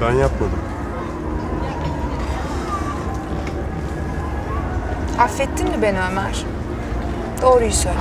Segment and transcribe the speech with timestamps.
[0.00, 0.58] Ben yapmadım.
[5.18, 6.44] Affettin mi beni Ömer?
[7.42, 7.98] Doğruyu söyle.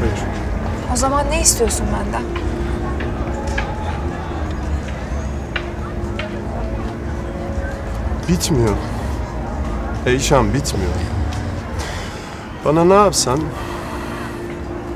[0.00, 0.18] Hayır.
[0.92, 2.22] O zaman ne istiyorsun benden?
[8.28, 8.76] Bitmiyor.
[10.06, 10.92] Eyşan bitmiyor.
[12.64, 13.40] Bana ne yapsan,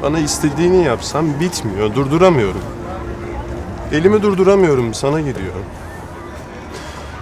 [0.05, 1.95] bana istediğini yapsam bitmiyor.
[1.95, 2.61] Durduramıyorum.
[3.93, 5.55] Elimi durduramıyorum, sana gidiyor.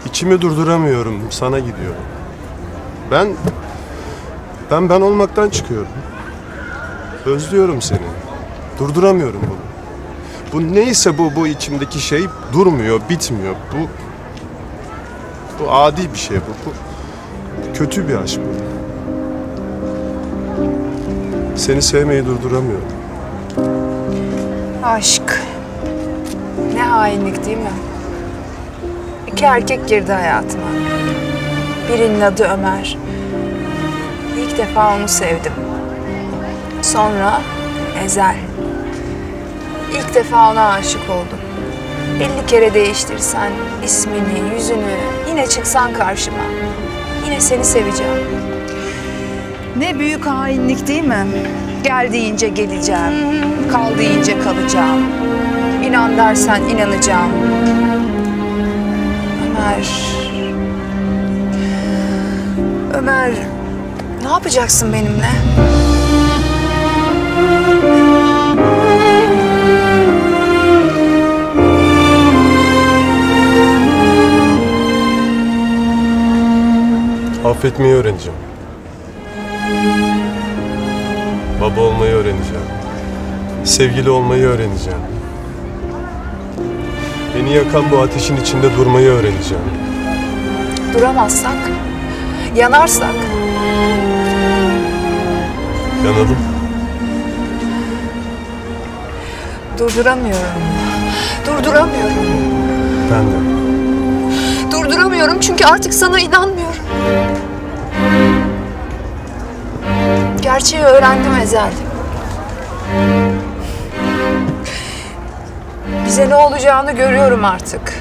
[0.07, 1.95] İçimi durduramıyorum, sana gidiyor.
[3.11, 3.29] Ben,
[4.71, 5.89] ben ben olmaktan çıkıyorum.
[7.27, 7.99] Özlüyorum seni.
[8.79, 9.63] Durduramıyorum bunu.
[10.53, 13.55] Bu neyse bu, bu içimdeki şey durmuyor, bitmiyor.
[13.73, 13.89] Bu,
[15.59, 16.71] bu adi bir şey bu.
[16.71, 16.73] Bu
[17.79, 18.62] kötü bir aşk bu.
[21.57, 22.89] Seni sevmeyi durduramıyorum.
[24.85, 25.43] Aşk.
[26.75, 27.73] Ne hainlik değil mi?
[29.33, 30.67] İki erkek girdi hayatıma.
[31.89, 32.99] Birinin adı Ömer.
[34.39, 35.53] İlk defa onu sevdim.
[36.83, 37.41] Sonra
[38.05, 38.37] Ezel.
[39.93, 41.39] İlk defa ona aşık oldum.
[42.21, 43.53] Elli kere değiştirsen
[43.85, 44.97] ismini, yüzünü,
[45.29, 46.39] yine çıksan karşıma.
[47.25, 48.52] Yine seni seveceğim.
[49.79, 51.27] Ne büyük hainlik değil mi?
[51.85, 53.13] Gel deyince geleceğim,
[53.73, 55.01] kal deyince kalacağım.
[55.87, 57.31] İnan dersen inanacağım.
[59.49, 59.87] Ömer...
[62.95, 63.31] Ömer,
[64.23, 65.29] ne yapacaksın benimle?
[77.45, 78.42] Affetmeyi öğreneceğim.
[81.63, 82.65] Baba olmayı öğreneceğim.
[83.65, 84.99] Sevgili olmayı öğreneceğim.
[87.37, 89.65] Beni yakan bu ateşin içinde durmayı öğreneceğim.
[90.95, 91.57] Duramazsak,
[92.57, 93.15] yanarsak,
[96.05, 96.37] Yanalım.
[99.79, 100.63] durduramıyorum.
[101.47, 102.17] Durduramıyorum.
[103.13, 103.63] Ben de.
[104.73, 106.82] Durduramıyorum çünkü artık sana inanmıyorum.
[110.43, 111.73] Gerçeği öğrendim Ezel.
[116.07, 117.95] Bize ne olacağını görüyorum artık.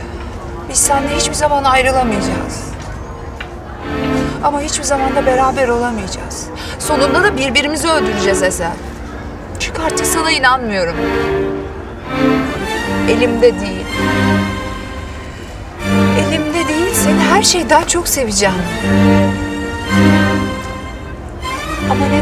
[0.69, 2.63] Biz seninle hiçbir zaman ayrılamayacağız.
[4.43, 6.47] Ama hiçbir zaman da beraber olamayacağız.
[6.79, 8.75] Sonunda da birbirimizi öldüreceğiz Ezel.
[9.59, 10.95] Çünkü artık sana inanmıyorum.
[13.09, 13.85] Elimde değil.
[16.19, 18.55] Elimde değil, seni her şeyden çok seveceğim.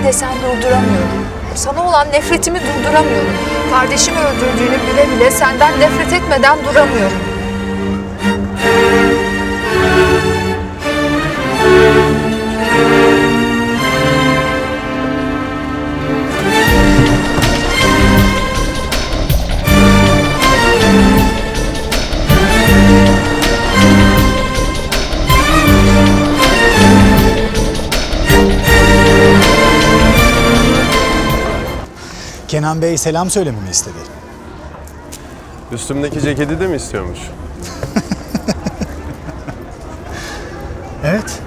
[0.10, 1.26] Desen durduramıyorum.
[1.56, 3.34] Sana olan nefretimi durduramıyorum.
[3.72, 7.29] Kardeşimi öldürdüğünü bile bile senden nefret etmeden duramıyorum.
[32.50, 33.98] Kenan Bey selam söylememi istedi.
[35.72, 37.20] Üstümdeki ceketi de mi istiyormuş?
[41.04, 41.40] Evet.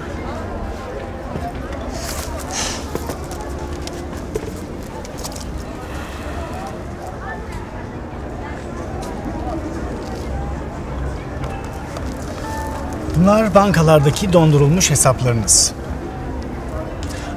[13.15, 15.71] Bunlar bankalardaki dondurulmuş hesaplarınız.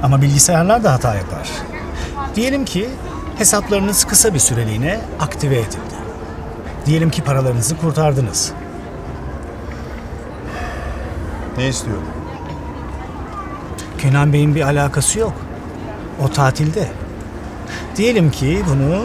[0.02, 1.48] Ama bilgisayarlar da hata yapar.
[2.36, 2.88] Diyelim ki
[3.38, 5.96] hesaplarınız kısa bir süreliğine aktive edildi.
[6.86, 8.52] Diyelim ki paralarınızı kurtardınız.
[11.58, 11.96] Ne istiyor?
[13.98, 15.32] Kenan Bey'in bir alakası yok.
[16.24, 16.88] O tatilde.
[17.96, 19.02] Diyelim ki bunu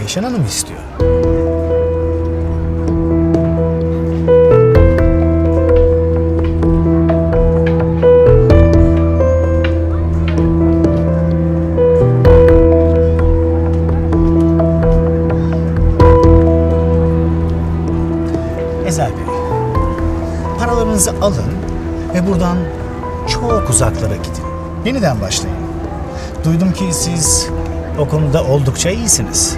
[0.00, 0.80] Eyşan Hanım istiyor.
[19.16, 19.34] Bey,
[20.58, 21.52] paralarınızı alın
[22.14, 22.56] ve buradan
[23.28, 24.44] çok uzaklara gidin.
[24.84, 25.56] Yeniden başlayın.
[26.44, 27.48] Duydum ki siz
[27.98, 29.56] o konuda oldukça iyisiniz.